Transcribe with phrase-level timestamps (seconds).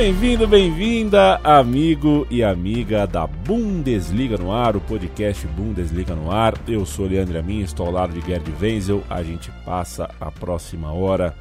[0.00, 6.54] Bem-vindo, bem-vinda, amigo e amiga da Bundesliga no ar, o podcast Bundesliga no ar.
[6.66, 9.04] Eu sou Leandro Amin, estou ao lado de Gerd Wenzel.
[9.10, 11.36] A gente passa a próxima hora,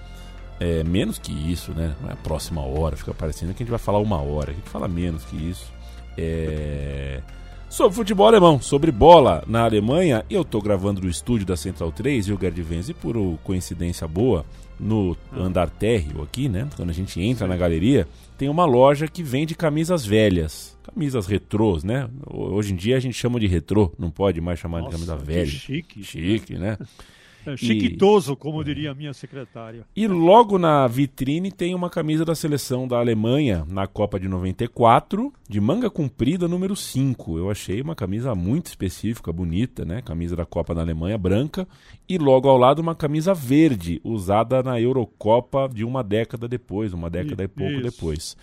[0.60, 1.96] é, menos que isso, né?
[2.02, 4.52] Não é a próxima hora, fica parecendo que a gente vai falar uma hora.
[4.52, 5.72] A gente fala menos que isso.
[6.18, 7.22] É
[7.70, 10.26] sobre futebol alemão, sobre bola na Alemanha.
[10.30, 14.44] Eu estou gravando no estúdio da Central 3 e o Gerd Wenzel, por coincidência boa,
[14.80, 16.68] no andar térreo aqui, né?
[16.76, 20.78] Quando a gente entra na galeria, tem uma loja que vende camisas velhas.
[20.84, 22.10] Camisas retrôs, né?
[22.28, 25.16] Hoje em dia a gente chama de retrô, não pode mais chamar Nossa, de camisa
[25.16, 25.46] velha.
[25.46, 26.04] Chique.
[26.04, 26.78] Chique, né?
[27.46, 29.86] É, chiquitoso, e, como diria a minha secretária.
[29.96, 35.34] E logo na vitrine tem uma camisa da seleção da Alemanha na Copa de 94,
[35.48, 37.38] de manga comprida número 5.
[37.38, 40.02] Eu achei uma camisa muito específica, bonita, né?
[40.02, 41.68] Camisa da Copa da Alemanha branca.
[42.08, 47.10] E logo ao lado uma camisa verde, usada na Eurocopa de uma década depois, uma
[47.10, 47.82] década e, e pouco isso.
[47.82, 48.38] depois.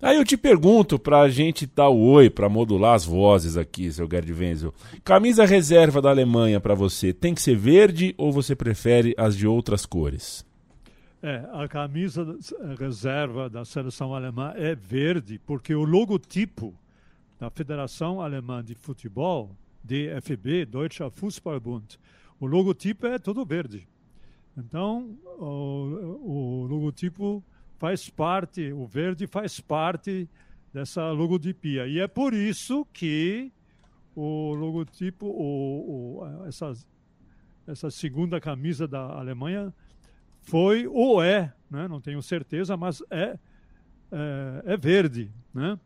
[0.00, 4.08] Aí eu te pergunto pra gente dar o oi, pra modular as vozes aqui, seu
[4.08, 4.72] Gerd Wenzel.
[5.02, 9.44] Camisa reserva da Alemanha para você, tem que ser verde ou você prefere as de
[9.44, 10.46] outras cores?
[11.20, 12.38] É, a camisa
[12.78, 16.72] reserva da seleção alemã é verde, porque o logotipo
[17.40, 19.50] da Federação Alemã de Futebol,
[19.82, 21.98] DFB, Deutscher Fußballbund,
[22.38, 23.88] o logotipo é todo verde.
[24.56, 27.42] Então, o, o logotipo
[27.78, 30.28] faz parte, o verde faz parte
[30.72, 31.86] dessa logotipia.
[31.86, 33.52] E é por isso que
[34.14, 36.72] o logotipo, o, o, essa,
[37.66, 39.72] essa segunda camisa da Alemanha
[40.40, 41.86] foi ou é, né?
[41.86, 43.38] não tenho certeza, mas é,
[44.10, 45.30] é, é verde.
[45.54, 45.78] Né?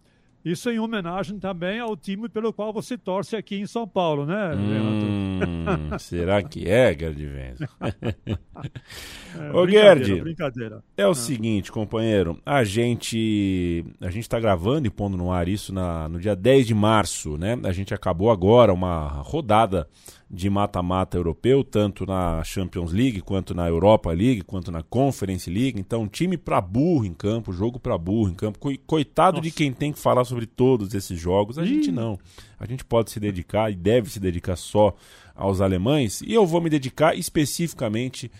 [0.44, 4.52] Isso em homenagem também ao time pelo qual você torce aqui em São Paulo, né,
[4.54, 7.64] hum, será que é, Gerd Venzo?
[9.38, 10.82] é, Ô, Gerd, brincadeira.
[10.96, 11.14] é o ah.
[11.14, 16.18] seguinte, companheiro, a gente a gente está gravando e pondo no ar isso na, no
[16.18, 17.58] dia 10 de março, né?
[17.62, 19.88] A gente acabou agora uma rodada
[20.32, 25.78] de mata-mata europeu, tanto na Champions League, quanto na Europa League, quanto na Conference League.
[25.78, 28.58] Então, time para burro em campo, jogo para burro em campo.
[28.86, 29.42] Coitado Nossa.
[29.42, 31.58] de quem tem que falar sobre todos esses jogos.
[31.58, 31.68] A Ih.
[31.68, 32.18] gente não.
[32.58, 34.94] A gente pode se dedicar e deve se dedicar só
[35.34, 36.22] aos alemães.
[36.22, 38.30] E eu vou me dedicar especificamente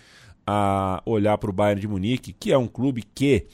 [0.47, 3.45] a olhar para o Bayern de Munique, que é um clube que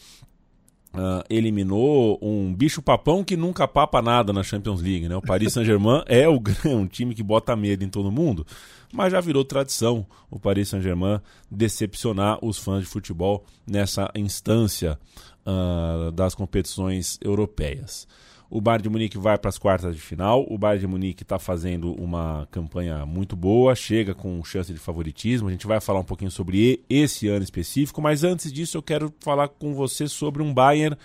[0.92, 5.08] Uh, eliminou um bicho-papão que nunca papa nada na Champions League.
[5.08, 5.16] Né?
[5.16, 8.46] O Paris Saint-Germain é o, um time que bota medo em todo mundo,
[8.92, 15.00] mas já virou tradição o Paris Saint-Germain decepcionar os fãs de futebol nessa instância
[15.46, 18.08] uh, das competições europeias.
[18.50, 20.44] O Bayern de Munique vai para as quartas de final.
[20.50, 25.48] O Bayern de Munique está fazendo uma campanha muito boa, chega com chance de favoritismo.
[25.48, 29.14] A gente vai falar um pouquinho sobre esse ano específico, mas antes disso eu quero
[29.20, 30.98] falar com você sobre um Bayern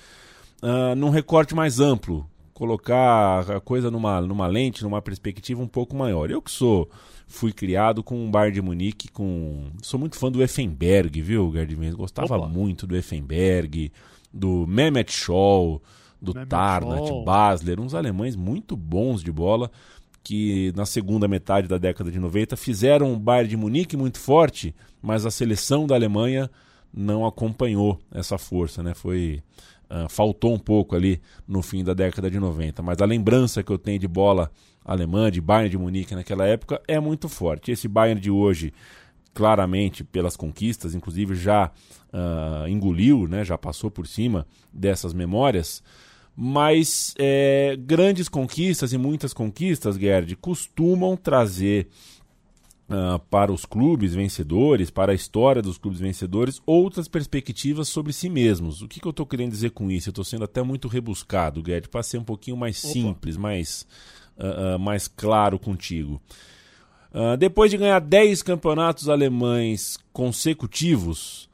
[0.63, 5.95] uh, num recorte mais amplo, colocar a coisa numa, numa lente, numa perspectiva um pouco
[5.95, 6.31] maior.
[6.31, 6.89] Eu que sou
[7.27, 11.75] fui criado com o Bayern de Munique, com sou muito fã do Effenberg, viu, Gerd
[11.91, 12.49] Gostava Opa.
[12.49, 13.93] muito do Effenberg,
[14.33, 15.83] do Mehmet Scholl
[16.25, 17.25] do Mehmet Tarnat, Scholl.
[17.25, 19.71] Basler, uns alemães muito bons de bola
[20.23, 24.75] que na segunda metade da década de 90 fizeram o Bayern de Munique muito forte,
[25.03, 26.51] mas a seleção da Alemanha
[26.93, 28.95] não acompanhou essa força, né?
[28.95, 29.43] Foi
[29.91, 33.71] uh, faltou um pouco ali no fim da década de 90, mas a lembrança que
[33.71, 34.51] eu tenho de bola
[34.85, 37.71] alemã, de Bayern de Munique naquela época é muito forte.
[37.71, 38.73] Esse Bayern de hoje
[39.35, 41.71] claramente pelas conquistas, inclusive já
[42.13, 45.83] uh, engoliu, né, já passou por cima dessas memórias.
[46.37, 51.89] Mas é, grandes conquistas e muitas conquistas, Gerd, costumam trazer
[52.89, 58.29] uh, para os clubes vencedores, para a história dos clubes vencedores, outras perspectivas sobre si
[58.29, 58.83] mesmos.
[58.83, 60.09] O que, que eu estou querendo dizer com isso?
[60.09, 62.93] Eu estou sendo até muito rebuscado, Gerd, para ser um pouquinho mais Opa.
[62.93, 63.87] simples, mais,
[64.37, 66.21] uh, uh, mais claro contigo.
[67.39, 71.49] depois de ganhar 10 campeonatos alemães consecutivos,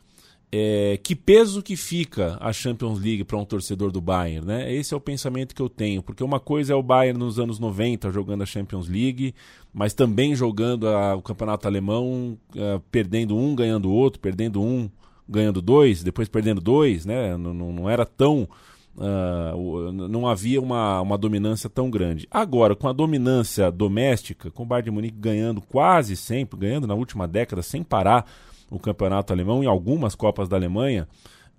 [0.53, 4.75] é, que peso que fica a Champions League para um torcedor do Bayern, né?
[4.75, 7.61] Esse é o pensamento que eu tenho, porque uma coisa é o Bayern nos anos
[7.61, 9.33] 90 jogando a Champions League,
[9.73, 14.91] mas também jogando a, o campeonato alemão, uh, perdendo um, ganhando outro, perdendo um,
[15.29, 17.37] ganhando dois, depois perdendo dois, né?
[17.37, 18.49] Não, não, não era tão.
[18.97, 22.27] Uh, não havia uma, uma dominância tão grande.
[22.29, 26.95] Agora, com a dominância doméstica, com o Bayern de Munique ganhando quase sempre, ganhando na
[26.95, 28.27] última década sem parar
[28.71, 31.09] o campeonato alemão, em algumas Copas da Alemanha,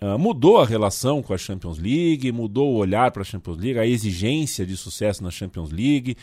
[0.01, 3.77] uh, mudou a relação com a Champions League, mudou o olhar para a Champions League,
[3.77, 6.15] a exigência de sucesso na Champions League.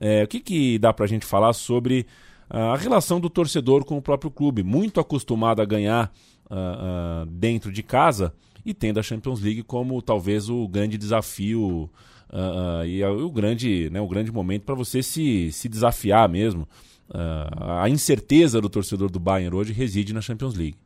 [0.00, 2.06] É, o que, que dá para a gente falar sobre
[2.50, 4.62] uh, a relação do torcedor com o próprio clube?
[4.62, 6.12] Muito acostumado a ganhar
[6.50, 8.32] uh, dentro de casa
[8.64, 11.90] e tendo a Champions League como talvez o grande desafio
[12.32, 16.68] uh, uh, e o grande, né, o grande momento para você se, se desafiar mesmo.
[17.08, 20.76] Uh, a incerteza do torcedor do Bayern hoje reside na Champions League.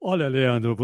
[0.00, 0.76] Olha, Leandro,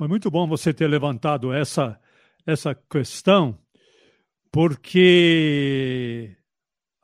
[0.00, 2.00] é muito bom você ter levantado essa,
[2.46, 3.58] essa questão,
[4.50, 6.36] porque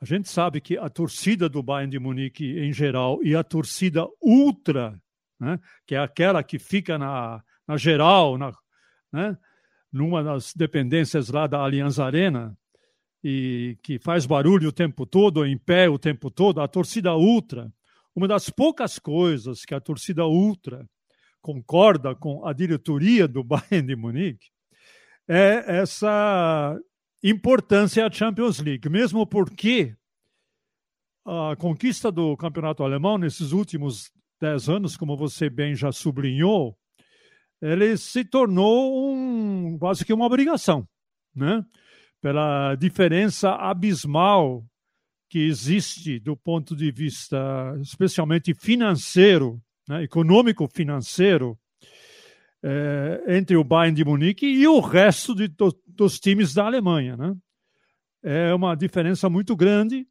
[0.01, 4.07] a gente sabe que a torcida do Bayern de Munique em geral e a torcida
[4.21, 4.99] ultra,
[5.37, 8.53] né, que é aquela que fica na, na geral, na,
[9.11, 9.37] né,
[9.91, 12.57] numa das dependências lá da Allianz Arena,
[13.23, 17.71] e que faz barulho o tempo todo, em pé o tempo todo, a torcida ultra,
[18.15, 20.85] uma das poucas coisas que a torcida ultra
[21.41, 24.47] concorda com a diretoria do Bayern de Munique
[25.27, 26.77] é essa
[27.23, 29.95] importância à Champions League, mesmo porque
[31.25, 34.11] a conquista do campeonato alemão nesses últimos
[34.41, 36.75] dez anos, como você bem já sublinhou,
[37.61, 40.87] ele se tornou um, quase que uma obrigação,
[41.35, 41.63] né?
[42.21, 44.65] Pela diferença abismal
[45.29, 47.37] que existe do ponto de vista,
[47.81, 51.57] especialmente financeiro, né, econômico-financeiro,
[52.63, 57.15] é, entre o Bayern de Munique e o resto de, do, dos times da Alemanha.
[57.15, 57.35] Né?
[58.23, 60.05] É uma diferença muito grande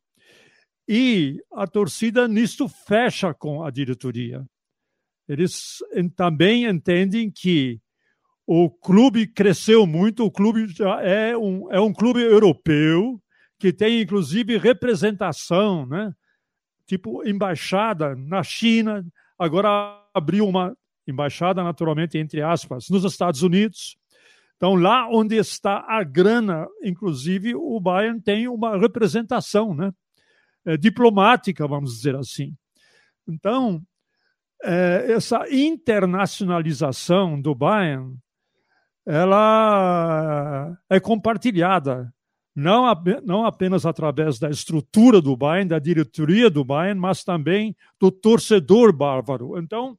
[0.89, 4.43] e a torcida nisto fecha com a diretoria.
[5.29, 5.79] Eles
[6.17, 7.79] também entendem que
[8.51, 10.67] o clube cresceu muito, o clube
[11.03, 13.21] é um, é um clube europeu
[13.59, 16.15] que tem inclusive representação, né?
[16.87, 19.05] tipo embaixada na China,
[19.39, 20.75] agora abriu uma
[21.07, 23.99] embaixada, naturalmente, entre aspas, nos Estados Unidos.
[24.57, 29.93] Então, lá onde está a grana, inclusive, o Bayern tem uma representação né?
[30.65, 32.55] É, diplomática, vamos dizer assim.
[33.29, 33.83] Então,
[34.65, 38.17] é, essa internacionalização do Bayern
[39.11, 42.13] ela é compartilhada,
[42.55, 42.85] não,
[43.25, 48.93] não apenas através da estrutura do Bayern, da diretoria do Bayern, mas também do torcedor
[48.93, 49.59] bárbaro.
[49.59, 49.99] Então,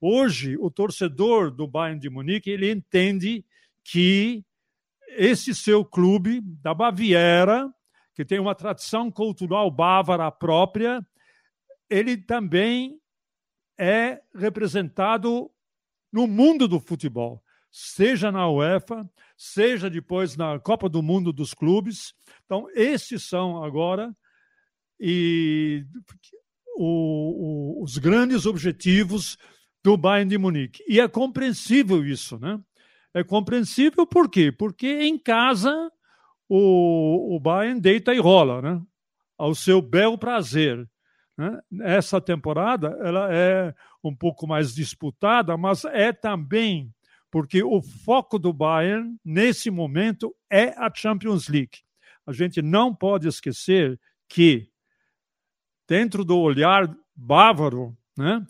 [0.00, 3.44] hoje, o torcedor do Bayern de Munique, ele entende
[3.84, 4.42] que
[5.18, 7.70] esse seu clube da Baviera,
[8.14, 11.06] que tem uma tradição cultural bávara própria,
[11.90, 12.98] ele também
[13.78, 15.50] é representado
[16.10, 22.14] no mundo do futebol seja na UEFA, seja depois na Copa do Mundo dos Clubes.
[22.44, 24.14] Então, esses são agora
[24.98, 25.84] e
[26.76, 29.36] o, o, os grandes objetivos
[29.82, 30.82] do Bayern de Munique.
[30.88, 32.58] E é compreensível isso, né?
[33.14, 34.52] É compreensível por quê?
[34.52, 35.72] Porque em casa
[36.48, 38.82] o, o Bayern deita e rola, né?
[39.38, 40.88] Ao seu bel prazer.
[41.36, 41.58] Né?
[41.82, 46.92] Essa temporada ela é um pouco mais disputada, mas é também
[47.36, 51.82] porque o foco do Bayern, nesse momento, é a Champions League.
[52.26, 54.70] A gente não pode esquecer que,
[55.86, 58.42] dentro do olhar bávaro, né,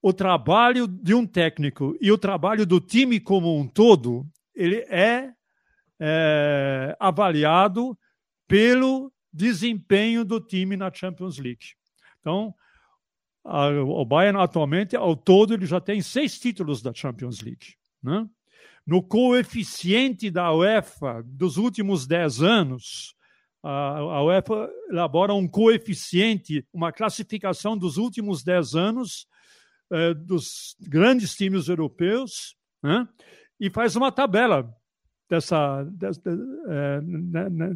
[0.00, 4.24] o trabalho de um técnico e o trabalho do time como um todo,
[4.54, 5.32] ele é,
[5.98, 7.98] é avaliado
[8.46, 11.74] pelo desempenho do time na Champions League.
[12.20, 12.54] Então,
[13.44, 17.81] a, o Bayern atualmente, ao todo, ele já tem seis títulos da Champions League.
[18.02, 18.26] Né?
[18.86, 23.14] No coeficiente da UEFA dos últimos 10 anos,
[23.62, 29.26] a UEFA elabora um coeficiente, uma classificação dos últimos 10 anos
[29.90, 33.06] eh, dos grandes times europeus, né?
[33.60, 34.68] e faz uma tabela
[35.32, 36.20] dessa, dessa
[36.68, 37.00] é,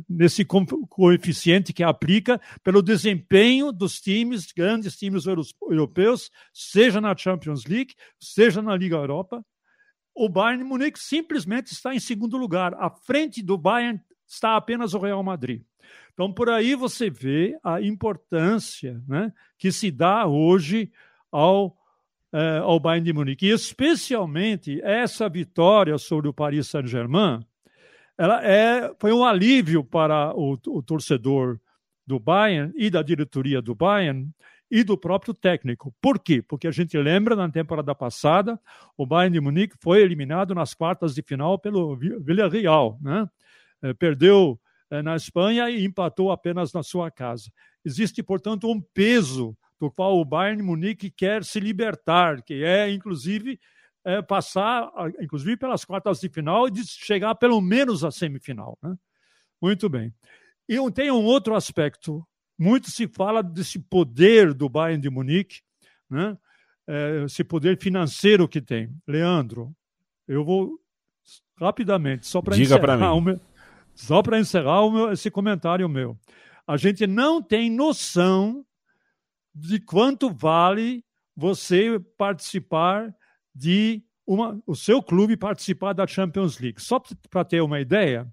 [0.09, 7.95] nesse coeficiente que aplica pelo desempenho dos times, grandes times europeus, seja na Champions League,
[8.21, 9.42] seja na Liga Europa,
[10.16, 12.73] o Bayern Munique simplesmente está em segundo lugar.
[12.75, 15.62] À frente do Bayern está apenas o Real Madrid.
[16.14, 20.90] Então, por aí você vê a importância né, que se dá hoje
[21.30, 21.76] ao,
[22.32, 23.46] eh, ao Bayern de Munique.
[23.46, 27.40] E especialmente essa vitória sobre o Paris Saint-Germain,
[28.16, 31.61] ela é, foi um alívio para o, o torcedor
[32.06, 34.30] do Bayern e da diretoria do Bayern,
[34.70, 35.94] e do próprio técnico.
[36.00, 36.42] Por quê?
[36.42, 38.61] Porque a gente lembra, na temporada passada,
[38.96, 43.28] o Bayern de Munique foi eliminado nas quartas de final pelo Villarreal, né?
[43.82, 44.58] É, perdeu
[44.90, 47.50] é, na Espanha e empatou apenas na sua casa.
[47.85, 52.90] Existe, portanto, um peso do qual o Bayern de Munique quer se libertar, que é,
[52.90, 53.61] inclusive,
[54.04, 58.78] é, passar, inclusive, pelas quartas de final e chegar pelo menos à semifinal.
[58.82, 58.96] Né?
[59.61, 60.12] Muito bem.
[60.68, 62.26] E tem um outro aspecto
[62.59, 65.61] muito se fala desse poder do Bayern de Munique,
[66.09, 66.37] né?
[66.87, 68.91] é, esse poder financeiro que tem.
[69.07, 69.75] Leandro,
[70.27, 70.79] eu vou
[71.59, 73.41] rapidamente, só para encerrar, o meu,
[73.95, 76.19] só para encerrar o meu, esse comentário meu.
[76.67, 78.65] A gente não tem noção
[79.55, 83.15] de quanto vale você participar
[83.55, 86.81] de uma, o seu clube participar da Champions League.
[86.81, 88.29] Só para ter uma ideia,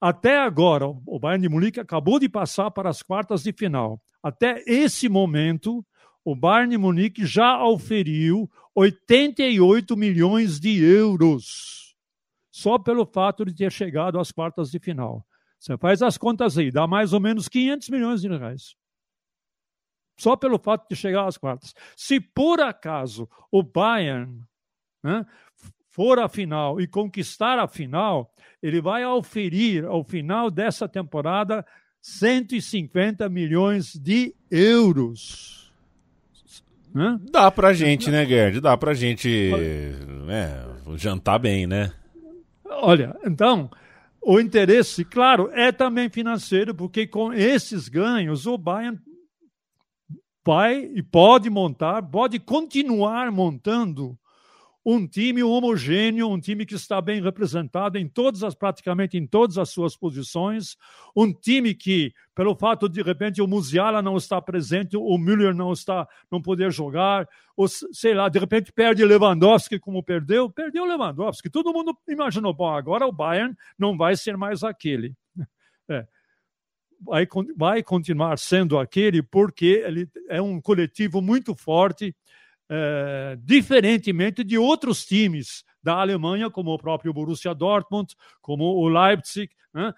[0.00, 4.00] até agora o Bayern de Munique acabou de passar para as quartas de final.
[4.22, 5.84] Até esse momento,
[6.24, 11.96] o Bayern de Munique já oferiu 88 milhões de euros
[12.50, 15.24] só pelo fato de ter chegado às quartas de final.
[15.58, 18.76] Você faz as contas aí, dá mais ou menos 500 milhões de reais.
[20.18, 21.72] Só pelo fato de chegar às quartas.
[21.96, 24.44] Se por acaso o Bayern
[25.02, 25.24] né,
[25.98, 31.66] for à final e conquistar a final, ele vai oferir ao final dessa temporada
[32.00, 35.72] 150 milhões de euros.
[36.94, 37.18] Né?
[37.32, 38.60] Dá pra gente, né, Gerd?
[38.60, 39.50] Dá pra gente
[40.24, 40.64] né,
[40.94, 41.92] jantar bem, né?
[42.64, 43.68] Olha, então,
[44.22, 49.00] o interesse, claro, é também financeiro, porque com esses ganhos o Bayern
[50.46, 54.16] vai e pode montar, pode continuar montando
[54.90, 59.58] um time homogêneo, um time que está bem representado em todas as, praticamente em todas
[59.58, 60.78] as suas posições,
[61.14, 65.54] um time que, pelo fato de, de repente o Musiala não estar presente, o Müller
[65.54, 70.86] não está, não poder jogar, ou sei lá, de repente perde Lewandowski como perdeu, perdeu
[70.86, 71.50] Lewandowski.
[71.50, 75.14] Todo mundo imaginou, bom, agora o Bayern não vai ser mais aquele.
[75.90, 76.06] É.
[77.56, 82.14] Vai, continuar sendo aquele porque ele é um coletivo muito forte,
[82.70, 89.50] é, diferentemente de outros times da Alemanha, como o próprio Borussia Dortmund, como o Leipzig,
[89.72, 89.92] né?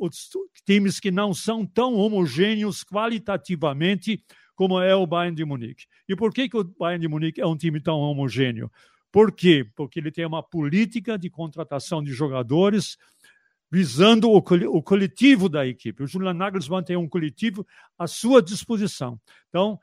[0.00, 0.30] os
[0.64, 4.22] times que não são tão homogêneos qualitativamente
[4.54, 5.86] como é o Bayern de Munique.
[6.08, 8.70] E por que, que o Bayern de Munique é um time tão homogêneo?
[9.10, 9.66] Por quê?
[9.74, 12.96] Porque ele tem uma política de contratação de jogadores
[13.70, 16.02] visando o, o coletivo da equipe.
[16.02, 17.66] O Julian Nagelsmann tem um coletivo
[17.98, 19.20] à sua disposição.
[19.48, 19.78] Então,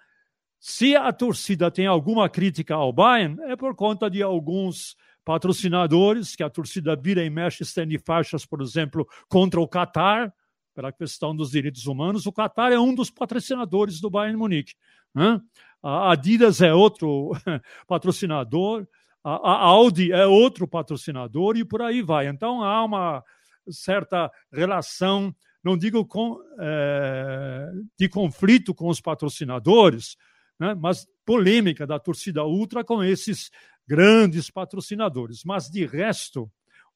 [0.63, 6.43] se a torcida tem alguma crítica ao Bayern, é por conta de alguns patrocinadores, que
[6.43, 10.31] a torcida vira e mexe, estende faixas, por exemplo, contra o Qatar,
[10.75, 12.27] pela questão dos direitos humanos.
[12.27, 14.75] O Qatar é um dos patrocinadores do Bayern Munique.
[15.15, 15.41] Né?
[15.81, 17.31] A Adidas é outro
[17.87, 18.87] patrocinador,
[19.23, 22.27] a Audi é outro patrocinador e por aí vai.
[22.27, 23.23] Então há uma
[23.67, 30.17] certa relação, não digo com, é, de conflito com os patrocinadores,
[30.61, 30.75] né?
[30.79, 33.49] mas polêmica da torcida ultra com esses
[33.87, 35.43] grandes patrocinadores.
[35.43, 36.51] Mas, de resto,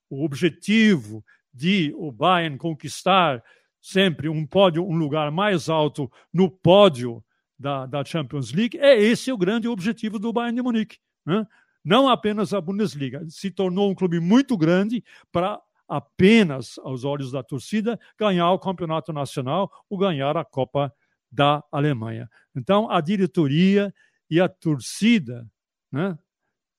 [0.08, 3.44] o objetivo de o Bayern conquistar
[3.82, 7.24] sempre um pódio, um lugar mais alto no pódio
[7.58, 11.00] da, da Champions League, é esse o grande objetivo do Bayern de Munique.
[11.26, 11.44] Né?
[11.84, 13.26] Não apenas a Bundesliga.
[13.30, 19.12] Se tornou um clube muito grande para apenas, aos olhos da torcida, ganhar o campeonato
[19.12, 20.94] nacional ou ganhar a Copa
[21.36, 22.30] da Alemanha.
[22.56, 23.94] Então, a diretoria
[24.30, 25.46] e a torcida
[25.92, 26.18] né,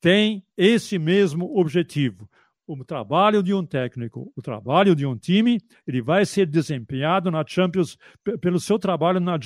[0.01, 2.29] têm esse mesmo objetivo.
[2.67, 7.45] O trabalho de um técnico, o trabalho de um time, ele vai ser desempenhado na
[7.47, 7.97] Champions,
[8.41, 9.39] pelo seu trabalho na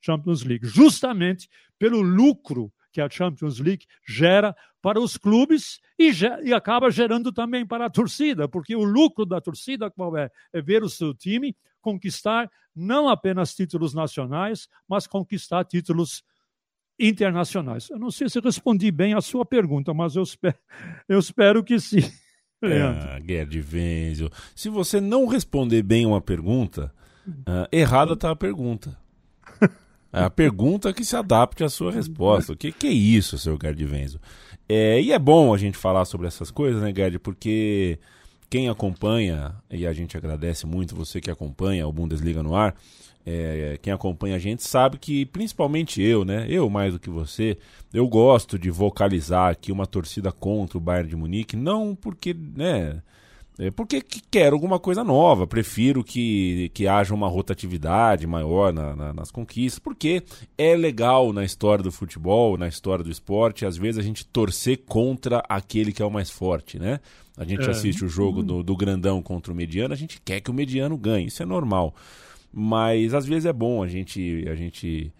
[0.00, 6.12] Champions League, justamente pelo lucro que a Champions League gera para os clubes e,
[6.44, 10.30] e, acaba gerando também para a torcida, porque o lucro da torcida qual é?
[10.52, 16.22] É ver o seu time conquistar não apenas títulos nacionais, mas conquistar títulos
[16.98, 17.90] internacionais.
[17.90, 20.56] Eu não sei se respondi bem a sua pergunta, mas eu espero,
[21.08, 22.00] eu espero que sim.
[22.66, 24.30] Ah, Gerd Wenzel.
[24.56, 26.90] Se você não responder bem uma pergunta,
[27.28, 28.96] uh, errada está a pergunta.
[30.14, 32.52] É a pergunta que se adapte à sua resposta.
[32.52, 34.20] O que, que é isso, seu Gerd Wenzel?
[34.68, 37.18] É, e é bom a gente falar sobre essas coisas, né, Gerd?
[37.18, 37.98] Porque
[38.48, 42.76] quem acompanha, e a gente agradece muito você que acompanha o Bundesliga no ar,
[43.26, 46.46] é, quem acompanha a gente sabe que, principalmente eu, né?
[46.48, 47.58] Eu mais do que você,
[47.92, 53.02] eu gosto de vocalizar aqui uma torcida contra o Bayern de Munique, não porque, né?
[53.56, 59.12] É porque quero alguma coisa nova, prefiro que, que haja uma rotatividade maior na, na,
[59.12, 60.24] nas conquistas, porque
[60.58, 64.78] é legal na história do futebol, na história do esporte, às vezes a gente torcer
[64.88, 66.98] contra aquele que é o mais forte, né?
[67.36, 67.70] A gente é.
[67.70, 70.96] assiste o jogo do, do grandão contra o mediano, a gente quer que o mediano
[70.96, 71.94] ganhe, isso é normal.
[72.52, 75.12] Mas às vezes é bom a gente, a gente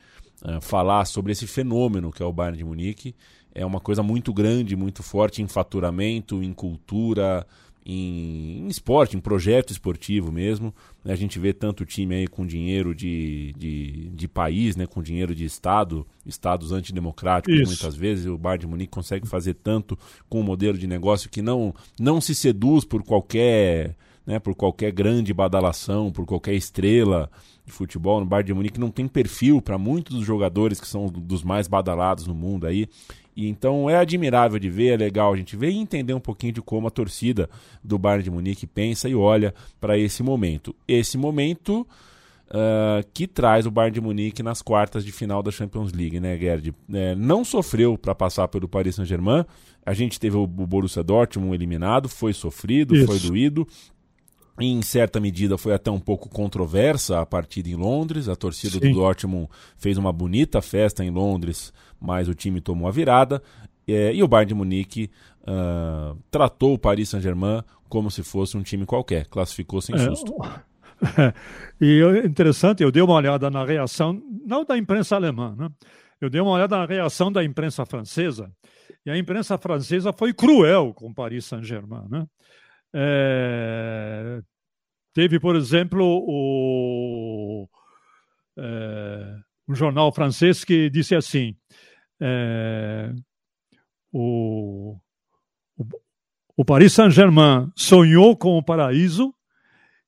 [0.42, 3.14] uh, falar sobre esse fenômeno que é o Bayern de Munique.
[3.52, 7.46] É uma coisa muito grande, muito forte em faturamento, em cultura,
[7.84, 10.74] em, em esporte, em projeto esportivo mesmo.
[11.04, 11.12] Né?
[11.12, 14.86] A gente vê tanto time aí com dinheiro de, de, de país, né?
[14.86, 17.70] com dinheiro de Estado, estados antidemocráticos Isso.
[17.70, 18.26] muitas vezes.
[18.26, 19.98] O Bayern de Munique consegue fazer tanto
[20.28, 24.38] com um modelo de negócio que não, não se seduz por qualquer, né?
[24.38, 27.30] por qualquer grande badalação, por qualquer estrela
[27.66, 31.06] de futebol no Bayern de Munique não tem perfil para muitos dos jogadores que são
[31.06, 32.88] dos mais badalados no mundo aí.
[33.36, 36.52] E então é admirável de ver, é legal a gente ver e entender um pouquinho
[36.52, 37.48] de como a torcida
[37.82, 40.74] do Bayern de Munique pensa e olha para esse momento.
[40.86, 41.86] Esse momento
[42.48, 46.38] uh, que traz o Bayern de Munique nas quartas de final da Champions League, né,
[46.38, 46.74] Gerd?
[46.92, 49.44] É, não sofreu para passar pelo Paris Saint-Germain.
[49.84, 53.06] A gente teve o Borussia Dortmund eliminado, foi sofrido, Isso.
[53.06, 53.66] foi doído.
[54.58, 58.28] Em certa medida foi até um pouco controversa a partida em Londres.
[58.28, 58.92] A torcida Sim.
[58.92, 63.42] do Dortmund fez uma bonita festa em Londres, mas o time tomou a virada.
[63.86, 65.10] É, e o Bayern de Munique
[65.42, 70.34] uh, tratou o Paris Saint-Germain como se fosse um time qualquer, classificou sem é, susto.
[71.18, 71.34] É,
[71.80, 75.68] e interessante, eu dei uma olhada na reação, não da imprensa alemã, né?
[76.20, 78.50] eu dei uma olhada na reação da imprensa francesa,
[79.04, 82.08] e a imprensa francesa foi cruel com o Paris Saint-Germain.
[82.08, 82.26] Né?
[82.96, 84.40] É,
[85.12, 87.68] teve, por exemplo, o,
[88.56, 89.36] é,
[89.68, 91.56] um jornal francês que disse assim:
[92.20, 93.12] é,
[94.12, 94.96] o,
[95.76, 95.84] o,
[96.56, 99.34] o Paris Saint-Germain sonhou com o paraíso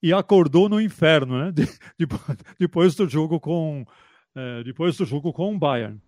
[0.00, 1.50] e acordou no inferno, né?
[1.52, 2.06] De, de,
[2.58, 3.84] depois do jogo com
[4.36, 6.00] é, depois do jogo com o Bayern.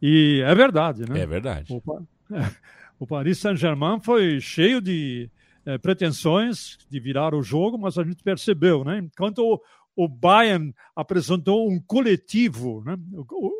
[0.00, 1.20] E é verdade, né?
[1.20, 1.72] É verdade.
[1.72, 1.82] O,
[3.00, 5.28] o Paris Saint-Germain foi cheio de
[5.70, 8.98] é, pretensões de virar o jogo, mas a gente percebeu, né?
[8.98, 9.60] Enquanto o,
[9.94, 12.96] o Bayern apresentou um coletivo, né?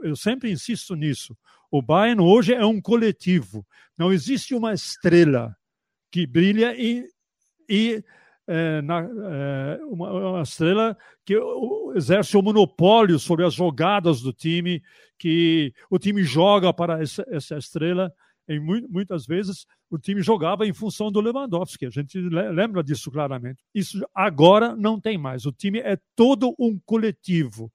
[0.03, 1.37] eu, sempre insisto nisso.
[1.71, 3.65] O Bayern hoje é um coletivo.
[3.97, 5.55] Não existe uma estrela
[6.11, 7.07] que brilha e,
[7.69, 8.03] e
[8.49, 11.37] é, na, é, uma, uma, estrela que
[11.95, 14.83] exerce o monopólio sobre as jogadas do time,
[15.17, 18.13] que o time joga para essa, essa estrela
[18.49, 21.87] em muitas vezes o time jogava em função do Lewandowski.
[21.87, 23.63] A gente lembra disso claramente.
[23.75, 25.47] Isso agora não tem mais.
[25.47, 27.73] O time é todo um coletivo.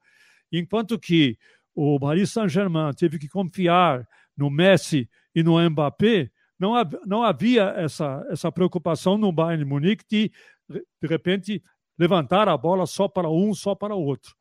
[0.51, 1.37] Enquanto que
[1.73, 6.73] o Paris Saint-Germain teve que confiar no Messi e no Mbappé, não,
[7.05, 10.31] não havia essa, essa preocupação no Bayern Munique de,
[10.69, 11.61] de repente,
[11.97, 14.35] levantar a bola só para um, só para o outro.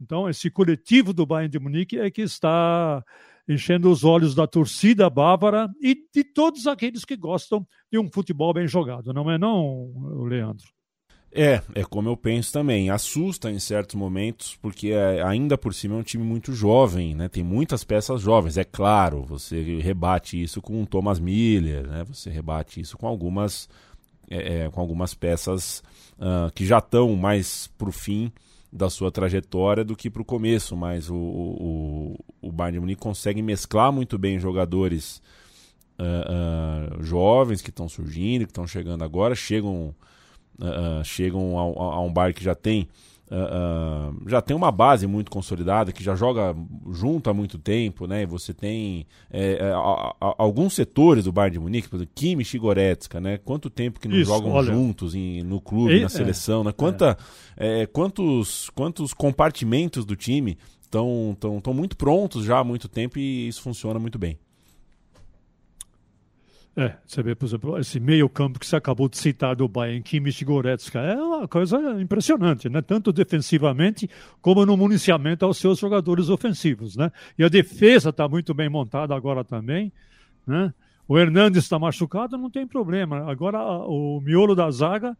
[0.00, 3.04] Então, esse coletivo do Bayern de Munique é que está
[3.52, 8.54] enchendo os olhos da torcida bávara e de todos aqueles que gostam de um futebol
[8.54, 9.92] bem jogado, não é não,
[10.24, 10.68] Leandro?
[11.32, 12.90] É, é como eu penso também.
[12.90, 17.28] Assusta em certos momentos, porque é, ainda por cima é um time muito jovem, né?
[17.28, 19.24] Tem muitas peças jovens, é claro.
[19.26, 22.04] Você rebate isso com o Thomas Miller, né?
[22.04, 23.68] Você rebate isso com algumas,
[24.28, 25.84] é, é, com algumas peças
[26.18, 28.32] uh, que já estão mais pro fim
[28.72, 33.00] da sua trajetória do que para o começo, mas o, o, o Bayern de Munique
[33.00, 35.20] consegue mesclar muito bem jogadores
[35.98, 39.94] uh, uh, jovens que estão surgindo, que estão chegando agora, chegam,
[40.58, 41.62] uh, chegam a,
[41.96, 42.88] a, um Bayern que já tem
[43.30, 46.54] Uh, uh, já tem uma base muito consolidada, que já joga
[46.90, 48.26] junto há muito tempo, né?
[48.26, 52.56] Você tem é, é, a, a, alguns setores do Bayern de Munique, por exemplo, Kimmich
[52.56, 53.38] e Goretzka, né?
[53.38, 56.64] Quanto tempo que não Isso, jogam olha, juntos em, no clube, e, na é, seleção,
[56.64, 56.72] né?
[56.72, 57.16] Quanta,
[57.56, 57.86] é.
[57.86, 63.46] quantos, quantos compartimentos do time estão tão, tão muito prontos já há muito tempo e
[63.46, 64.36] isso funciona muito bem.
[66.80, 70.42] É, você vê, por exemplo, esse meio-campo que você acabou de citar do Bayern, Kimmich
[70.42, 72.80] e Goretzka, é uma coisa impressionante, né?
[72.80, 74.08] Tanto defensivamente
[74.40, 77.12] como no municiamento aos seus jogadores ofensivos, né?
[77.38, 79.92] E a defesa está muito bem montada agora também,
[80.46, 80.72] né?
[81.06, 83.30] O Hernandes está machucado, não tem problema.
[83.30, 85.14] Agora, o miolo da zaga,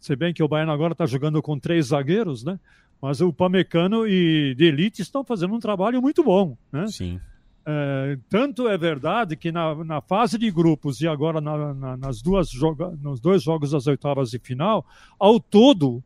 [0.00, 2.58] se bem que o Bayern agora está jogando com três zagueiros, né?
[3.00, 6.88] Mas o Pamecano e Delite estão fazendo um trabalho muito bom, né?
[6.88, 7.20] Sim.
[7.66, 12.20] É, tanto é verdade que na, na, fase de grupos e agora na, na, nas
[12.20, 14.84] duas joga, nos dois jogos das oitavas de final,
[15.18, 16.04] ao todo,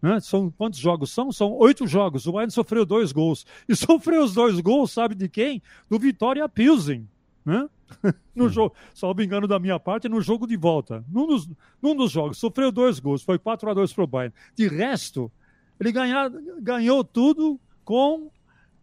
[0.00, 1.32] né, são quantos jogos são?
[1.32, 2.26] São oito jogos.
[2.26, 3.44] O Bayern sofreu dois gols.
[3.68, 5.60] E sofreu os dois gols, sabe de quem?
[5.88, 7.08] Do Vitória Pilsen.
[7.44, 7.68] Né?
[8.34, 8.48] no hum.
[8.48, 11.04] jogo, só me engano da minha parte, no jogo de volta.
[11.08, 11.48] Num dos,
[11.82, 14.34] num dos jogos, sofreu dois gols, foi 4 a 2 para o Bayern.
[14.54, 15.30] De resto,
[15.78, 18.30] ele ganha, ganhou tudo com.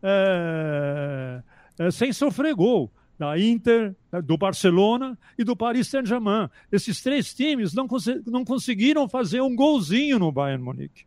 [0.03, 1.41] É,
[1.77, 2.91] é, sem sofrer gol.
[3.17, 6.49] Da Inter, do Barcelona e do Paris Saint-Germain.
[6.71, 11.03] Esses três times não, cons não conseguiram fazer um golzinho no Bayern Munique.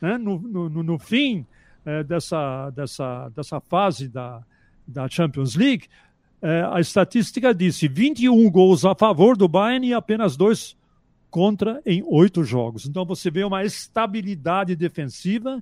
[0.00, 0.16] Né?
[0.16, 1.44] No, no, no, fim
[1.84, 4.40] é, dessa, dessa, dessa fase da,
[4.86, 5.88] da Champions League,
[6.40, 10.76] é, a estatística disse 21 gols a favor do Bayern e apenas dois
[11.28, 12.86] contra em oito jogos.
[12.86, 15.60] Então você vê uma estabilidade defensiva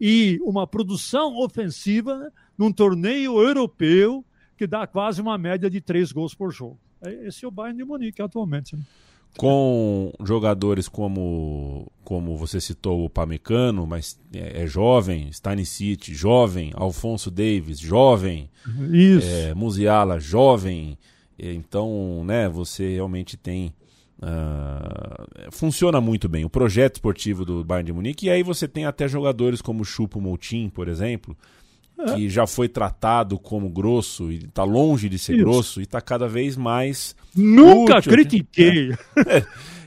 [0.00, 4.24] e uma produção ofensiva num torneio europeu
[4.56, 6.78] que dá quase uma média de três gols por jogo.
[7.00, 8.76] É, esse é o Bayern de Munique atualmente.
[8.76, 8.82] Né?
[9.36, 17.30] com jogadores como como você citou o Pamecano, mas é, é jovem, Stanisic, jovem, Alfonso
[17.30, 18.50] Davis, jovem,
[18.90, 19.26] Isso.
[19.26, 20.98] É, Musiala, jovem.
[21.38, 23.74] Então, né, você realmente tem
[24.24, 28.84] Uh, funciona muito bem o projeto esportivo do Bayern de Munique e aí você tem
[28.84, 31.36] até jogadores como o Chupo Moutinho, por exemplo,
[32.14, 35.44] que já foi tratado como grosso e está longe de ser Isso.
[35.44, 37.14] grosso e está cada vez mais.
[37.34, 38.12] Nunca útil.
[38.12, 38.92] critiquei.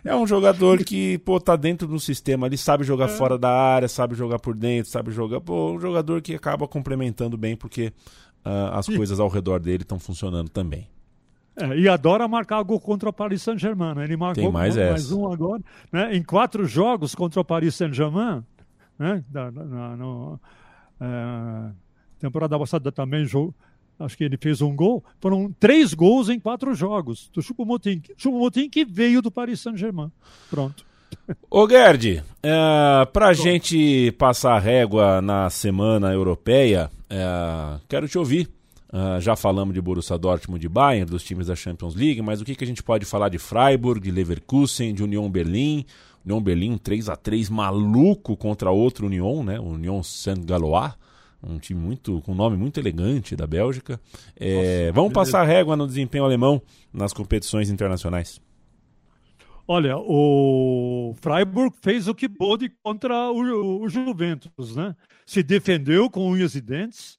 [0.06, 3.10] É, é, um jogador que, pô, tá dentro do sistema, ele sabe jogar é.
[3.10, 5.42] fora da área, sabe jogar por dentro, sabe jogar.
[5.42, 7.92] Pô, um jogador que acaba complementando bem porque
[8.46, 8.96] uh, as e...
[8.96, 10.88] coisas ao redor dele estão funcionando também.
[11.58, 13.96] É, e adora marcar gol contra o Paris Saint-Germain.
[13.96, 14.04] Né?
[14.04, 15.62] Ele marcou Tem mais, mais um agora.
[15.92, 16.16] Né?
[16.16, 18.44] Em quatro jogos contra o Paris Saint-Germain,
[19.00, 19.24] né?
[19.30, 20.40] Da, no,
[21.00, 21.72] é,
[22.30, 23.26] temporada passada também
[24.00, 25.04] acho que ele fez um gol.
[25.20, 28.02] Foram três gols em quatro jogos do Choupo-Moting.
[28.18, 30.12] Choupo-Moting que veio do Paris Saint-Germain.
[30.50, 30.86] Pronto.
[31.50, 38.18] Ô Gerd, é, para a gente passar a régua na semana europeia, é, quero te
[38.18, 38.50] ouvir.
[38.94, 42.46] Uh, já falamos de Borussia Dortmund de Bayern, dos times da Champions League, mas o
[42.46, 45.86] que, que a gente pode falar de Freiburg, de Leverkusen, de Union Berlim?
[46.24, 49.60] Union Berlim 3 a 3 maluco contra outro Union, né?
[49.60, 50.94] Union Saint-Galois
[51.44, 54.00] um time muito com um nome muito elegante da Bélgica.
[54.36, 56.62] É, Nossa, vamos passar a régua no desempenho alemão
[56.94, 58.42] nas competições internacionais.
[59.68, 64.96] Olha, o Freiburg fez o que pôde contra o, o, Juventus, né?
[65.26, 67.18] Se defendeu com unhas e dentes.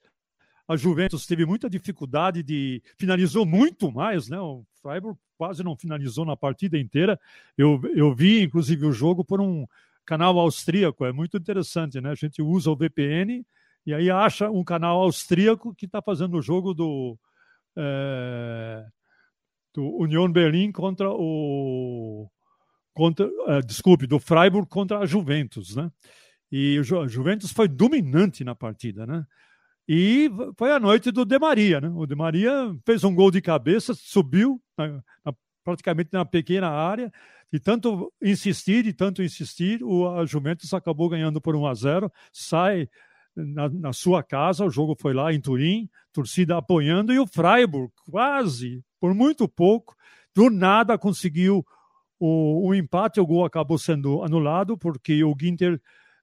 [0.68, 4.38] A Juventus teve muita dificuldade de finalizou muito mais, né?
[4.38, 7.18] O Freiburg quase não finalizou na partida inteira.
[7.58, 9.66] Eu, eu vi, inclusive, o jogo por um
[10.04, 11.04] canal austríaco.
[11.04, 12.10] É muito interessante, né?
[12.10, 13.44] A gente usa o VPN
[13.86, 17.16] e aí acha um canal austríaco que está fazendo o jogo do,
[17.76, 18.84] é,
[19.72, 22.28] do Union Berlim contra o.
[22.92, 25.90] Contra, é, desculpe, do Freiburg contra a Juventus, né?
[26.50, 29.24] E o Juventus foi dominante na partida, né?
[29.88, 31.88] E foi a noite do De Maria, né?
[31.94, 34.88] O De Maria fez um gol de cabeça, subiu na,
[35.24, 37.12] na, praticamente na pequena área,
[37.52, 42.12] e tanto insistir, e tanto insistir, o a Juventus acabou ganhando por 1 a 0,
[42.32, 42.88] sai
[43.36, 47.92] na, na, sua casa, o jogo foi lá em Turim, torcida apoiando, e o Freiburg,
[48.10, 49.94] quase, por muito pouco,
[50.34, 51.64] do nada conseguiu
[52.18, 55.80] o, o empate, o gol acabou sendo anulado, porque o Ginter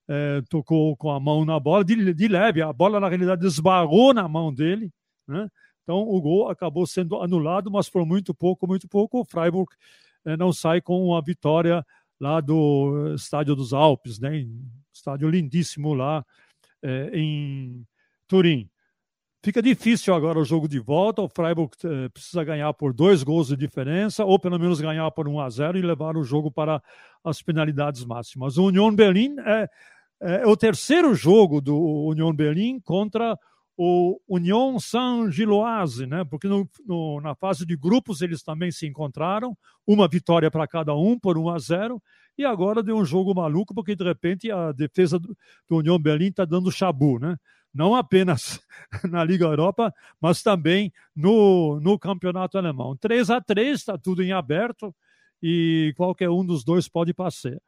[0.07, 4.13] eh, tocou com a mão na bola, de, de, leve, a bola na realidade esbarrou
[4.13, 4.91] na mão dele,
[5.27, 5.47] né?
[5.83, 9.71] então o gol acabou sendo anulado, mas por muito pouco, muito pouco, o Freiburg
[10.25, 11.85] eh, não sai com uma vitória
[12.19, 14.45] lá do Estádio dos Alpes, né?
[14.93, 16.25] estádio lindíssimo lá,
[16.83, 17.85] é, em
[18.27, 18.69] Turim.
[19.43, 21.21] Fica difícil agora o jogo de volta.
[21.21, 25.27] O Freiburg eh, precisa ganhar por dois gols de diferença, ou pelo menos ganhar por
[25.27, 26.81] 1 a 0 e levar o jogo para
[27.21, 28.57] as penalidades máximas.
[28.57, 29.67] O Union Berlin é,
[30.21, 33.37] é o terceiro jogo do Union Berlin contra
[33.77, 36.23] o Union Saint-Gilloise, né?
[36.23, 40.95] porque no, no, na fase de grupos eles também se encontraram, uma vitória para cada
[40.95, 42.01] um por 1 a 0
[42.37, 45.35] e agora deu um jogo maluco, porque de repente a defesa do,
[45.67, 47.37] do União Berlim está dando chabu, né?
[47.73, 48.61] Não apenas
[49.09, 52.95] na Liga Europa, mas também no, no campeonato alemão.
[52.95, 54.93] 3 a 3 está tudo em aberto
[55.45, 57.13] e qualquer um dos dois pode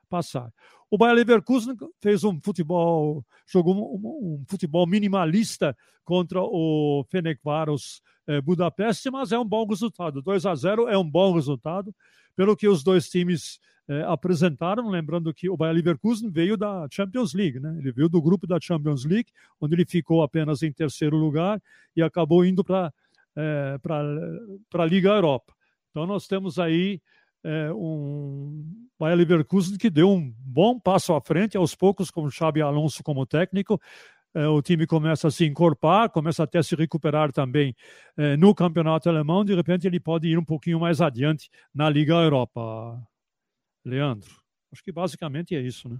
[0.09, 0.49] passar.
[0.89, 8.39] O Bayer Leverkusen fez um futebol, jogou um, um futebol minimalista contra o Fenerbahçe eh,
[8.39, 10.21] Budapeste, mas é um bom resultado.
[10.21, 11.93] 2 a 0 é um bom resultado,
[12.33, 13.59] pelo que os dois times
[13.89, 17.75] é, apresentaram, lembrando que o Bayer Leverkusen veio da Champions League, né?
[17.77, 21.61] Ele veio do grupo da Champions League, onde ele ficou apenas em terceiro lugar
[21.93, 22.93] e acabou indo para
[23.35, 25.53] é, para a Liga Europa.
[25.91, 27.01] Então nós temos aí
[27.45, 28.65] é, um
[28.99, 33.03] Bayer Leverkusen que deu um bom passo à frente, aos poucos, com o Xabi Alonso
[33.03, 33.79] como técnico.
[34.33, 37.75] É, o time começa a se encorpar, começa até a se recuperar também
[38.17, 39.45] é, no campeonato alemão.
[39.45, 42.99] De repente, ele pode ir um pouquinho mais adiante na Liga Europa.
[43.85, 44.31] Leandro?
[44.73, 45.97] Acho que basicamente é isso, né?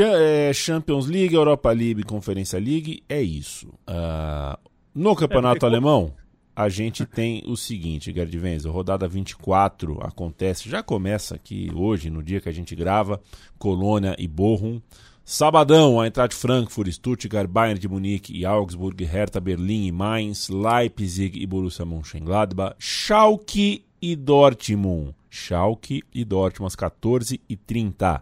[0.00, 3.68] É, Champions League, Europa League, Conferência League, é isso.
[3.88, 4.56] Uh,
[4.94, 6.14] no campeonato é, alemão,
[6.58, 12.20] a gente tem o seguinte, Gerd Wenzel, rodada 24 acontece, já começa aqui hoje, no
[12.20, 13.20] dia que a gente grava,
[13.60, 14.80] Colônia e Bochum.
[15.24, 21.46] Sabadão, Eintracht Frankfurt, Stuttgart, Bayern de Munique e Augsburg, Hertha Berlim e Mainz, Leipzig e
[21.46, 25.14] Borussia Mönchengladbach, Schalke e Dortmund.
[25.30, 28.20] Schalke e Dortmund às 14h30.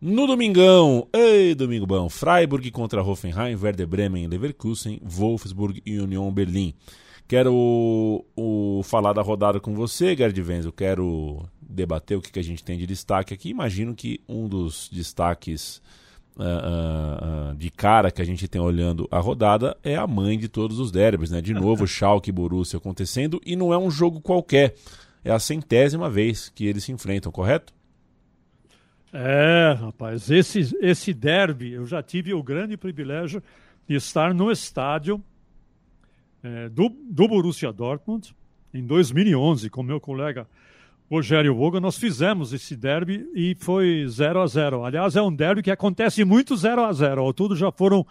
[0.00, 6.72] No domingão, ei, domingo bom, Freiburg contra Hoffenheim, Werder Bremen, Leverkusen, Wolfsburg e Union Berlim.
[7.26, 10.64] Quero o, falar da rodada com você, Gerd Venz.
[10.64, 13.48] Eu quero debater o que, que a gente tem de destaque aqui.
[13.48, 15.80] Imagino que um dos destaques
[16.36, 20.38] uh, uh, uh, de cara que a gente tem olhando a rodada é a mãe
[20.38, 21.40] de todos os derbys, né?
[21.40, 24.74] De novo, Schalke e Borussia acontecendo e não é um jogo qualquer.
[25.24, 27.72] É a centésima vez que eles se enfrentam, correto?
[29.12, 33.42] É, rapaz, esse, esse derby, eu já tive o grande privilégio
[33.86, 35.22] de estar no estádio
[36.42, 38.34] é, do, do Borussia Dortmund
[38.72, 40.46] em 2011 com meu colega
[41.10, 45.62] Rogério Voga, nós fizemos esse derby e foi 0 a 0 Aliás, é um derby
[45.62, 48.06] que acontece muito 0 a 0 Ao tudo já foram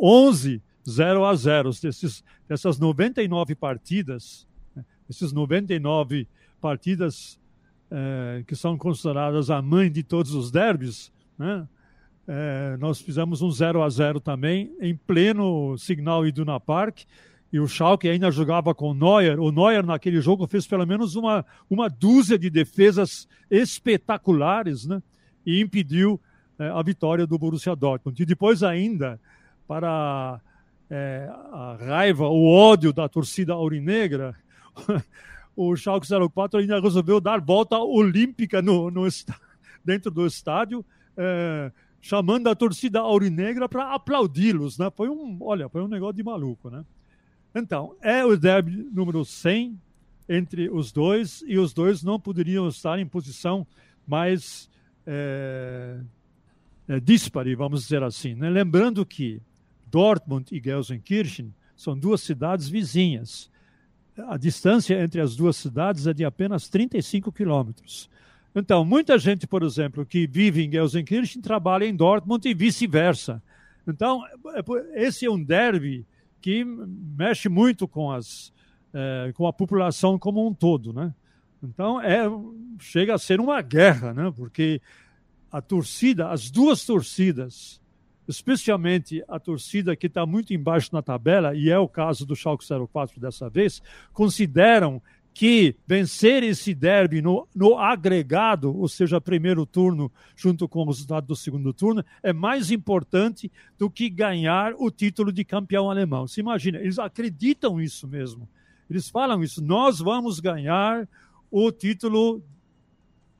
[0.00, 6.28] 11 0 a 0 desses, dessas 99 partidas, né, esses 99
[6.60, 7.40] partidas
[7.90, 11.66] é, que são consideradas a mãe de todos os derbys, né?
[12.26, 17.00] É, nós fizemos um 0 a 0 também em pleno Signal Iduna Park
[17.54, 19.38] e o Schalke ainda jogava com o Neuer.
[19.38, 25.00] O Neuer naquele jogo fez pelo menos uma, uma dúzia de defesas espetaculares, né?
[25.46, 26.20] E impediu
[26.58, 28.20] é, a vitória do Borussia Dortmund.
[28.20, 29.20] E depois ainda,
[29.68, 30.40] para
[30.90, 34.34] é, a raiva, o ódio da torcida aurinegra,
[35.54, 39.06] o Schalke 04 ainda resolveu dar volta olímpica no, no
[39.84, 40.84] dentro do estádio,
[41.16, 44.90] é, chamando a torcida aurinegra para aplaudi-los, né?
[44.96, 46.84] Foi um, olha, foi um negócio de maluco, né?
[47.54, 49.78] Então, é o derby número 100
[50.28, 53.66] entre os dois e os dois não poderiam estar em posição
[54.06, 54.68] mais
[55.06, 55.98] é,
[56.88, 58.34] é, dispare, vamos dizer assim.
[58.34, 58.50] Né?
[58.50, 59.40] Lembrando que
[59.86, 63.50] Dortmund e Gelsenkirchen são duas cidades vizinhas
[64.16, 68.08] a distância entre as duas cidades é de apenas 35 quilômetros.
[68.54, 73.42] Então, muita gente, por exemplo, que vive em Gelsenkirchen trabalha em Dortmund e vice-versa.
[73.86, 74.22] Então,
[74.54, 76.06] é esse é um derby
[76.44, 78.52] que mexe muito com, as,
[78.92, 81.14] é, com a população como um todo, né?
[81.62, 82.26] Então, é,
[82.78, 84.30] chega a ser uma guerra, né?
[84.36, 84.78] Porque
[85.50, 87.80] a torcida, as duas torcidas,
[88.28, 92.66] especialmente a torcida que está muito embaixo na tabela, e é o caso do Schalke
[92.92, 95.00] 04 dessa vez, consideram
[95.34, 101.26] que vencer esse derby no, no, agregado, ou seja, primeiro turno junto com o resultado
[101.26, 106.28] do segundo turno, é mais importante do que ganhar o título de campeão alemão.
[106.28, 108.48] Se imagina, eles acreditam isso mesmo.
[108.88, 111.08] Eles falam isso, nós vamos ganhar
[111.50, 112.40] o título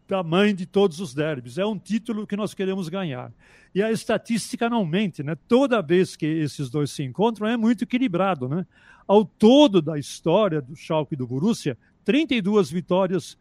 [0.07, 1.59] da mãe de todos os derbys.
[1.59, 3.33] É um título que nós queremos ganhar.
[3.75, 5.37] E a estatística não mente, né?
[5.49, 8.67] Toda vez que esses dois se encontram é muito equilibrado, né?
[9.07, 13.37] Ao todo da história do Schalke e do Borussia, 32 vitórias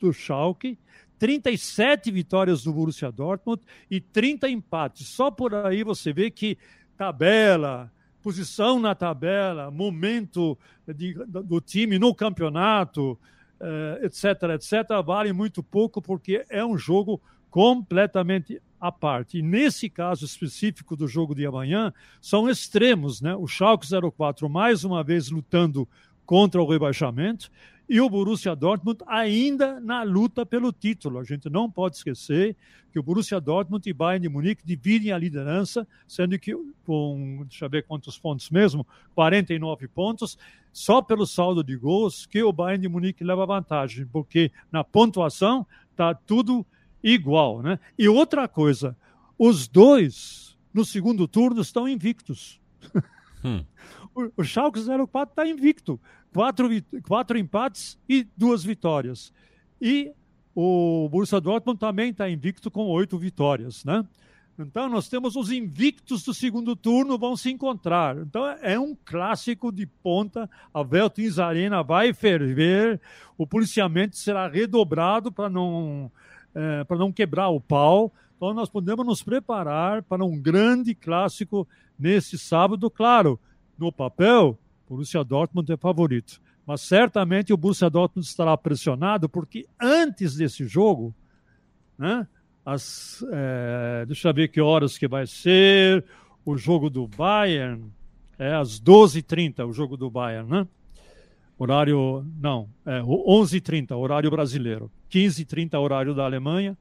[0.00, 0.78] do Schalke,
[1.18, 5.06] 37 vitórias do Borussia Dortmund e 30 empates.
[5.08, 6.58] Só por aí você vê que
[6.96, 7.90] tabela,
[8.22, 13.18] posição na tabela, momento de, do time no campeonato,
[14.02, 14.72] etc, eh, etc,
[15.04, 19.38] vale muito pouco porque é um jogo completamente à parte.
[19.38, 23.34] E nesse caso específico do jogo de amanhã, são extremos, né?
[23.34, 25.88] O Schalke 04 mais uma vez lutando
[26.24, 27.50] contra o rebaixamento
[27.88, 31.18] e o Borussia Dortmund ainda na luta pelo título.
[31.18, 32.56] A gente não pode esquecer
[32.92, 37.66] que o Borussia Dortmund e Bayern de Munique dividem a liderança, sendo que com, deixa
[37.66, 40.38] eu ver quantos pontos mesmo, 49 pontos,
[40.72, 45.66] só pelo saldo de gols que o Bayern de Munique leva vantagem, porque na pontuação
[45.90, 46.66] está tudo
[47.02, 47.78] igual, né?
[47.98, 48.96] E outra coisa,
[49.38, 52.60] os dois no segundo turno estão invictos.
[53.46, 53.64] Hum.
[54.14, 56.00] O, o Schalke 04 está invicto
[56.32, 56.68] quatro,
[57.06, 59.32] quatro empates e duas vitórias.
[59.80, 60.12] E
[60.54, 64.04] o Borussia Dortmund também está invicto com oito vitórias, né?
[64.58, 68.16] Então nós temos os invictos do segundo turno vão se encontrar.
[68.16, 70.48] Então é um clássico de ponta.
[70.72, 72.98] A Veltins Arena vai ferver.
[73.36, 76.10] O policiamento será redobrado para não
[76.54, 78.12] é, para não quebrar o pau.
[78.36, 81.66] Então nós podemos nos preparar para um grande clássico
[81.98, 82.90] nesse sábado.
[82.90, 83.40] Claro,
[83.78, 86.40] no papel Borussia Dortmund é favorito.
[86.66, 91.14] Mas certamente o Borussia Dortmund estará pressionado, porque antes desse jogo,
[91.96, 92.26] né,
[92.64, 96.04] as, é, deixa eu ver que horas que vai ser,
[96.44, 97.90] o jogo do Bayern,
[98.38, 100.66] é às 12h30 o jogo do Bayern, né?
[101.58, 104.90] Horário, não, é 11h30, horário brasileiro.
[105.10, 106.76] 15h30, horário da Alemanha.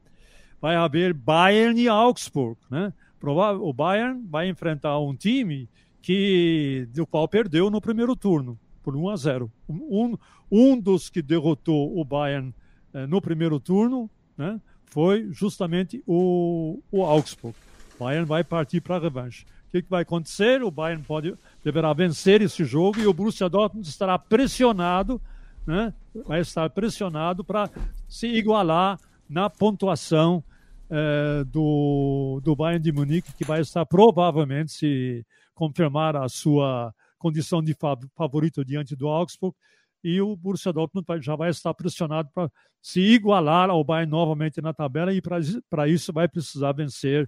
[0.62, 2.94] Vai haver Bayern e Augsburg, né?
[3.22, 5.68] O Bayern vai enfrentar um time
[6.02, 9.52] que do qual perdeu no primeiro turno por 1 a 0.
[9.68, 10.16] Um,
[10.52, 12.54] um dos que derrotou o Bayern
[12.94, 17.58] eh, no primeiro turno né, foi justamente o, o Augsburg.
[17.96, 19.44] O Bayern vai partir para a revanche.
[19.68, 20.62] O que, que, vai acontecer?
[20.62, 25.20] O Bayern pode, deverá vencer esse jogo e o Borussia Dortmund estará pressionado,
[25.66, 25.92] né,
[26.26, 27.70] vai estar pressionado para
[28.08, 30.44] se igualar na pontuação
[30.90, 37.64] eh, do, do Bayern de Munique, que vai estar provavelmente se confirmar a sua condição
[37.64, 37.76] de
[38.16, 39.56] favorito diante do Augsburg
[40.04, 44.72] e o Borussia Dortmund já vai estar pressionado para se igualar ao Bayern novamente na
[44.72, 47.28] tabela e para isso vai precisar vencer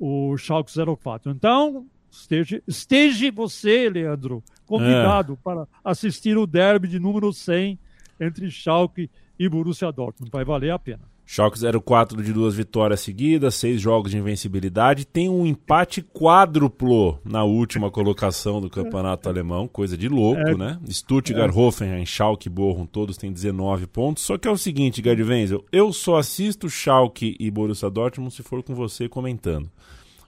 [0.00, 1.30] o Schalke 04.
[1.30, 5.36] Então, esteja, esteja você, Leandro, convidado é.
[5.36, 7.78] para assistir o derby de número 100
[8.18, 10.32] entre Schalke e Borussia Dortmund.
[10.32, 11.17] Vai valer a pena.
[11.30, 17.44] Schalke 04 de duas vitórias seguidas, seis jogos de invencibilidade, tem um empate quádruplo na
[17.44, 20.80] última colocação do campeonato alemão, coisa de louco, é, né?
[20.88, 21.58] Stuttgart, é.
[21.58, 24.22] Hoffenheim, Schalke Bochum, todos têm 19 pontos.
[24.22, 28.42] Só que é o seguinte, Gerd Wenzel, eu só assisto Schalke e Borussia Dortmund se
[28.42, 29.70] for com você comentando.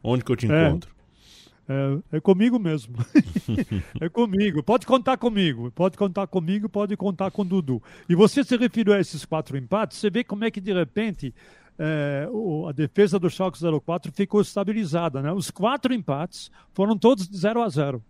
[0.04, 0.68] Onde que eu te é.
[0.68, 0.90] encontro?
[0.90, 0.99] É,
[2.12, 2.96] é comigo mesmo.
[4.00, 4.62] é comigo.
[4.62, 5.70] Pode contar comigo.
[5.70, 7.82] Pode contar comigo, pode contar com Dudu.
[8.08, 11.34] E você se referiu a esses quatro empates, você vê como é que de repente
[11.78, 15.22] é, o, a defesa do Schalke 04 ficou estabilizada.
[15.22, 15.32] Né?
[15.32, 18.04] Os quatro empates foram todos de 0 a 0.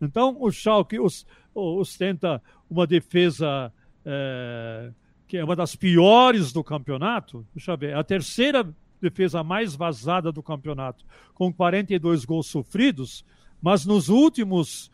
[0.00, 3.72] Então o Schalke os, ostenta uma defesa
[4.04, 4.90] é,
[5.28, 7.46] que é uma das piores do campeonato.
[7.54, 8.68] Deixa eu ver, a terceira
[9.02, 13.24] defesa mais vazada do campeonato, com 42 gols sofridos,
[13.60, 14.90] mas nos últimos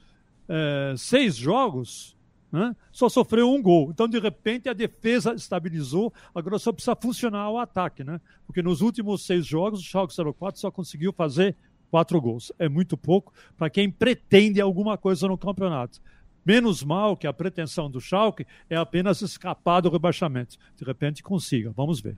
[0.48, 2.16] é, seis jogos
[2.50, 3.90] né, só sofreu um gol.
[3.90, 8.20] Então, de repente, a defesa estabilizou, agora só precisa funcionar o ataque, né?
[8.46, 11.54] Porque nos últimos seis jogos, o Schalke 04 só conseguiu fazer
[11.90, 12.50] quatro gols.
[12.58, 16.00] É muito pouco para quem pretende alguma coisa no campeonato.
[16.44, 20.56] Menos mal que a pretensão do Schalke é apenas escapar do rebaixamento.
[20.76, 21.70] De repente consiga.
[21.76, 22.16] Vamos ver.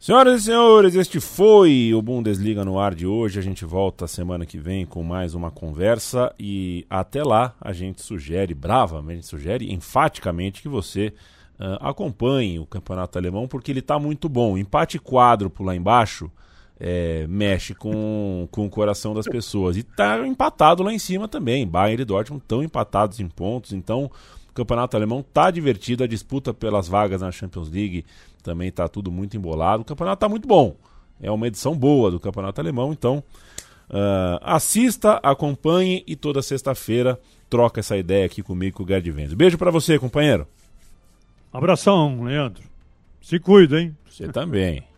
[0.00, 3.38] Senhoras e senhores, este foi o Bundesliga no ar de hoje.
[3.38, 8.00] A gente volta semana que vem com mais uma conversa e até lá a gente
[8.00, 11.12] sugere, bravamente sugere, enfaticamente que você
[11.58, 14.56] uh, acompanhe o campeonato alemão porque ele está muito bom.
[14.56, 16.32] Empate quádruplo lá embaixo
[16.80, 21.68] é, mexe com, com o coração das pessoas e está empatado lá em cima também.
[21.68, 24.10] Bayern e Dortmund estão empatados em pontos, então
[24.48, 26.04] o campeonato alemão está divertido.
[26.04, 28.06] A disputa pelas vagas na Champions League
[28.42, 29.82] também está tudo muito embolado.
[29.82, 30.76] O campeonato está muito bom.
[31.20, 33.22] É uma edição boa do campeonato alemão, então
[33.90, 39.34] uh, assista, acompanhe e toda sexta-feira troca essa ideia aqui comigo com o Gerd Vendes.
[39.34, 40.46] Beijo para você, companheiro.
[41.52, 42.62] Abração, Leandro.
[43.20, 43.96] Se cuida, hein?
[44.08, 44.89] Você também.